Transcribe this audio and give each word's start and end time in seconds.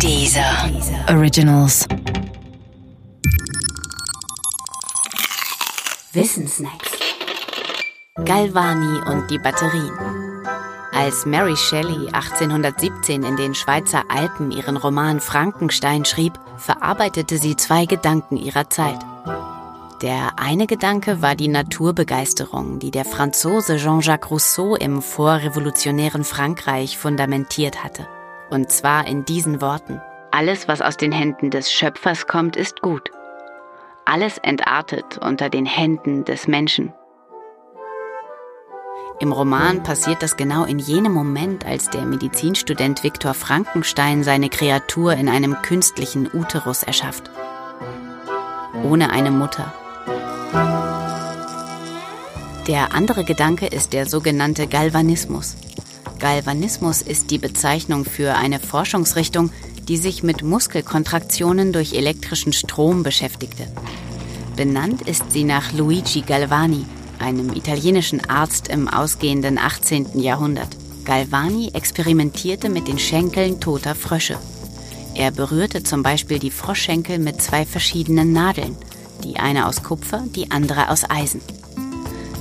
Dieser 0.00 0.70
Originals. 1.08 1.86
Wissensnacks. 6.12 6.90
Galvani 8.24 9.10
und 9.10 9.30
die 9.30 9.38
Batterien. 9.38 9.92
Als 10.92 11.26
Mary 11.26 11.56
Shelley 11.56 12.08
1817 12.12 13.22
in 13.22 13.36
den 13.36 13.54
Schweizer 13.54 14.04
Alpen 14.08 14.50
ihren 14.50 14.76
Roman 14.76 15.20
Frankenstein 15.20 16.04
schrieb, 16.04 16.34
verarbeitete 16.56 17.38
sie 17.38 17.56
zwei 17.56 17.86
Gedanken 17.86 18.36
ihrer 18.36 18.68
Zeit. 18.70 18.98
Der 20.02 20.38
eine 20.38 20.66
Gedanke 20.66 21.22
war 21.22 21.34
die 21.34 21.48
Naturbegeisterung, 21.48 22.78
die 22.78 22.90
der 22.90 23.04
Franzose 23.04 23.76
Jean-Jacques 23.76 24.30
Rousseau 24.30 24.76
im 24.76 25.00
vorrevolutionären 25.00 26.24
Frankreich 26.24 26.98
fundamentiert 26.98 27.82
hatte. 27.82 28.06
Und 28.50 28.70
zwar 28.70 29.06
in 29.06 29.24
diesen 29.24 29.60
Worten. 29.60 30.00
Alles, 30.30 30.68
was 30.68 30.80
aus 30.80 30.96
den 30.96 31.12
Händen 31.12 31.50
des 31.50 31.72
Schöpfers 31.72 32.26
kommt, 32.26 32.56
ist 32.56 32.82
gut. 32.82 33.10
Alles 34.04 34.38
entartet 34.38 35.18
unter 35.18 35.48
den 35.48 35.66
Händen 35.66 36.24
des 36.24 36.46
Menschen. 36.46 36.92
Im 39.20 39.30
Roman 39.32 39.82
passiert 39.84 40.22
das 40.22 40.36
genau 40.36 40.64
in 40.64 40.78
jenem 40.80 41.12
Moment, 41.12 41.64
als 41.64 41.88
der 41.88 42.04
Medizinstudent 42.04 43.04
Viktor 43.04 43.32
Frankenstein 43.32 44.24
seine 44.24 44.48
Kreatur 44.48 45.12
in 45.14 45.28
einem 45.28 45.62
künstlichen 45.62 46.28
Uterus 46.32 46.82
erschafft. 46.82 47.30
Ohne 48.82 49.10
eine 49.10 49.30
Mutter. 49.30 49.72
Der 52.66 52.92
andere 52.92 53.24
Gedanke 53.24 53.66
ist 53.66 53.92
der 53.92 54.06
sogenannte 54.06 54.66
Galvanismus. 54.66 55.56
Galvanismus 56.24 57.02
ist 57.02 57.30
die 57.30 57.36
Bezeichnung 57.36 58.06
für 58.06 58.34
eine 58.34 58.58
Forschungsrichtung, 58.58 59.50
die 59.88 59.98
sich 59.98 60.22
mit 60.22 60.42
Muskelkontraktionen 60.42 61.74
durch 61.74 61.92
elektrischen 61.92 62.54
Strom 62.54 63.02
beschäftigte. 63.02 63.66
Benannt 64.56 65.02
ist 65.02 65.32
sie 65.32 65.44
nach 65.44 65.74
Luigi 65.74 66.22
Galvani, 66.22 66.86
einem 67.18 67.52
italienischen 67.52 68.24
Arzt 68.26 68.68
im 68.68 68.88
ausgehenden 68.88 69.58
18. 69.58 70.18
Jahrhundert. 70.18 70.70
Galvani 71.04 71.72
experimentierte 71.74 72.70
mit 72.70 72.88
den 72.88 72.98
Schenkeln 72.98 73.60
toter 73.60 73.94
Frösche. 73.94 74.38
Er 75.14 75.30
berührte 75.30 75.82
zum 75.82 76.02
Beispiel 76.02 76.38
die 76.38 76.50
Froschschenkel 76.50 77.18
mit 77.18 77.42
zwei 77.42 77.66
verschiedenen 77.66 78.32
Nadeln, 78.32 78.78
die 79.22 79.36
eine 79.36 79.66
aus 79.66 79.82
Kupfer, 79.82 80.24
die 80.34 80.50
andere 80.50 80.88
aus 80.88 81.04
Eisen. 81.06 81.42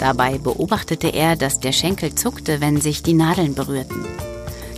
Dabei 0.00 0.38
beobachtete 0.38 1.08
er, 1.08 1.36
dass 1.36 1.60
der 1.60 1.72
Schenkel 1.72 2.14
zuckte, 2.14 2.62
wenn 2.62 2.80
sich 2.80 3.02
die 3.02 3.12
Nadeln 3.12 3.54
berührten. 3.54 4.06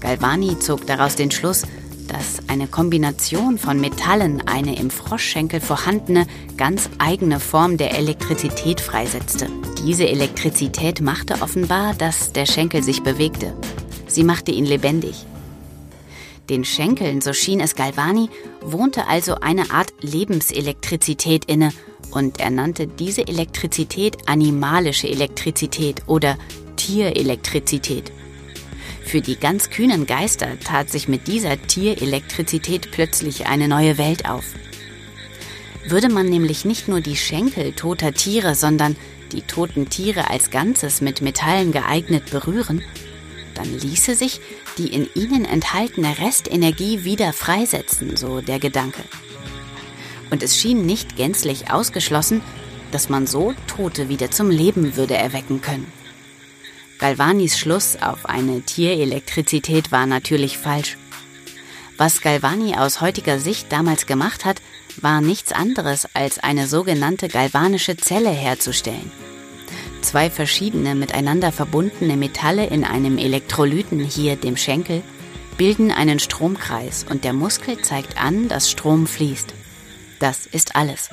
Galvani 0.00 0.58
zog 0.58 0.86
daraus 0.86 1.16
den 1.16 1.30
Schluss, 1.30 1.62
dass 2.06 2.48
eine 2.48 2.66
Kombination 2.66 3.56
von 3.56 3.80
Metallen 3.80 4.46
eine 4.46 4.78
im 4.78 4.90
Froschschenkel 4.90 5.60
vorhandene, 5.60 6.26
ganz 6.58 6.90
eigene 6.98 7.40
Form 7.40 7.78
der 7.78 7.96
Elektrizität 7.96 8.80
freisetzte. 8.80 9.48
Diese 9.84 10.06
Elektrizität 10.06 11.00
machte 11.00 11.40
offenbar, 11.40 11.94
dass 11.94 12.32
der 12.32 12.44
Schenkel 12.44 12.82
sich 12.82 13.02
bewegte. 13.02 13.54
Sie 14.06 14.22
machte 14.22 14.52
ihn 14.52 14.66
lebendig. 14.66 15.24
Den 16.50 16.64
Schenkeln, 16.64 17.22
so 17.22 17.32
schien 17.32 17.58
es 17.58 17.74
Galvani, 17.74 18.28
wohnte 18.60 19.08
also 19.08 19.36
eine 19.40 19.70
Art 19.70 19.92
Lebenselektrizität 20.00 21.46
inne 21.46 21.72
und 22.10 22.40
er 22.40 22.50
nannte 22.50 22.86
diese 22.86 23.26
Elektrizität 23.26 24.28
animalische 24.28 25.08
Elektrizität 25.08 26.02
oder 26.06 26.38
Tierelektrizität. 26.76 28.12
Für 29.04 29.20
die 29.20 29.36
ganz 29.36 29.70
kühnen 29.70 30.06
Geister 30.06 30.58
tat 30.58 30.90
sich 30.90 31.08
mit 31.08 31.28
dieser 31.28 31.60
Tierelektrizität 31.60 32.90
plötzlich 32.90 33.46
eine 33.46 33.68
neue 33.68 33.98
Welt 33.98 34.28
auf. 34.28 34.44
Würde 35.88 36.08
man 36.08 36.28
nämlich 36.28 36.64
nicht 36.64 36.88
nur 36.88 37.00
die 37.00 37.16
Schenkel 37.16 37.72
toter 37.72 38.12
Tiere, 38.12 38.54
sondern 38.54 38.96
die 39.32 39.42
toten 39.42 39.88
Tiere 39.88 40.30
als 40.30 40.50
Ganzes 40.50 41.00
mit 41.00 41.20
Metallen 41.20 41.70
geeignet 41.70 42.30
berühren, 42.30 42.82
dann 43.54 43.72
ließe 43.78 44.14
sich 44.14 44.40
die 44.78 44.88
in 44.92 45.08
ihnen 45.14 45.44
enthaltene 45.44 46.18
Restenergie 46.18 47.04
wieder 47.04 47.32
freisetzen, 47.32 48.16
so 48.16 48.40
der 48.40 48.58
Gedanke 48.58 49.02
und 50.30 50.42
es 50.42 50.56
schien 50.56 50.86
nicht 50.86 51.16
gänzlich 51.16 51.70
ausgeschlossen, 51.70 52.42
dass 52.92 53.08
man 53.08 53.26
so 53.26 53.54
Tote 53.66 54.08
wieder 54.08 54.30
zum 54.30 54.50
Leben 54.50 54.96
würde 54.96 55.14
erwecken 55.16 55.60
können. 55.60 55.90
Galvanis 56.98 57.58
Schluss 57.58 57.96
auf 58.00 58.26
eine 58.26 58.62
Tierelektrizität 58.62 59.92
war 59.92 60.06
natürlich 60.06 60.56
falsch. 60.56 60.96
Was 61.98 62.20
Galvani 62.20 62.76
aus 62.76 63.00
heutiger 63.00 63.38
Sicht 63.38 63.70
damals 63.70 64.06
gemacht 64.06 64.44
hat, 64.44 64.60
war 65.00 65.20
nichts 65.20 65.52
anderes 65.52 66.06
als 66.14 66.38
eine 66.38 66.66
sogenannte 66.66 67.28
galvanische 67.28 67.96
Zelle 67.96 68.30
herzustellen. 68.30 69.10
Zwei 70.00 70.30
verschiedene 70.30 70.94
miteinander 70.94 71.52
verbundene 71.52 72.16
Metalle 72.16 72.66
in 72.66 72.84
einem 72.84 73.18
Elektrolyten, 73.18 74.04
hier 74.04 74.36
dem 74.36 74.56
Schenkel, 74.56 75.02
bilden 75.56 75.90
einen 75.90 76.18
Stromkreis 76.18 77.04
und 77.08 77.24
der 77.24 77.32
Muskel 77.32 77.80
zeigt 77.80 78.20
an, 78.22 78.48
dass 78.48 78.70
Strom 78.70 79.06
fließt. 79.06 79.55
Das 80.18 80.46
ist 80.46 80.76
alles. 80.76 81.10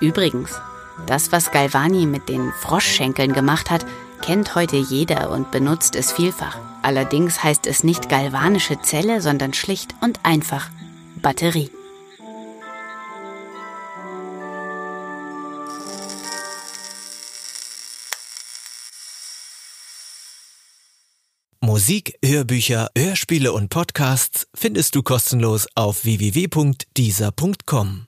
Übrigens, 0.00 0.60
das, 1.06 1.32
was 1.32 1.50
Galvani 1.50 2.06
mit 2.06 2.28
den 2.28 2.52
Froschschenkeln 2.52 3.32
gemacht 3.32 3.70
hat, 3.70 3.86
kennt 4.22 4.54
heute 4.54 4.76
jeder 4.76 5.30
und 5.30 5.50
benutzt 5.50 5.96
es 5.96 6.12
vielfach. 6.12 6.58
Allerdings 6.82 7.42
heißt 7.42 7.66
es 7.66 7.84
nicht 7.84 8.08
galvanische 8.08 8.80
Zelle, 8.80 9.20
sondern 9.20 9.54
schlicht 9.54 9.94
und 10.00 10.20
einfach 10.22 10.70
Batterie. 11.16 11.70
Musik, 21.76 22.16
Hörbücher, 22.24 22.88
Hörspiele 22.96 23.52
und 23.52 23.68
Podcasts 23.68 24.48
findest 24.54 24.94
du 24.94 25.02
kostenlos 25.02 25.66
auf 25.74 26.06
www.dieser.com. 26.06 28.06